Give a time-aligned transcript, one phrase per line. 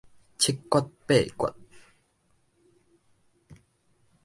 [0.39, 1.53] 七訣八訣